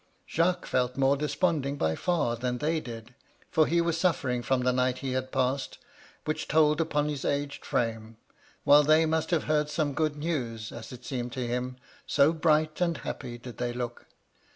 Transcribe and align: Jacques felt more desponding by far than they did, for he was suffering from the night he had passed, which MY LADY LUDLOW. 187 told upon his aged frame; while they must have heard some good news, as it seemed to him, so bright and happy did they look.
Jacques 0.27 0.65
felt 0.65 0.97
more 0.97 1.15
desponding 1.15 1.77
by 1.77 1.93
far 1.93 2.35
than 2.35 2.57
they 2.57 2.79
did, 2.79 3.13
for 3.51 3.67
he 3.67 3.79
was 3.79 3.99
suffering 3.99 4.41
from 4.41 4.61
the 4.61 4.73
night 4.73 4.97
he 5.05 5.11
had 5.11 5.31
passed, 5.31 5.77
which 6.25 6.51
MY 6.51 6.59
LADY 6.59 6.69
LUDLOW. 6.69 6.85
187 6.85 7.37
told 7.37 7.37
upon 7.37 7.37
his 7.37 7.43
aged 7.53 7.63
frame; 7.63 8.17
while 8.63 8.81
they 8.81 9.05
must 9.05 9.29
have 9.29 9.43
heard 9.43 9.69
some 9.69 9.93
good 9.93 10.15
news, 10.15 10.71
as 10.71 10.91
it 10.91 11.05
seemed 11.05 11.31
to 11.33 11.45
him, 11.45 11.75
so 12.07 12.33
bright 12.33 12.81
and 12.81 12.97
happy 12.97 13.37
did 13.37 13.59
they 13.59 13.71
look. 13.71 14.07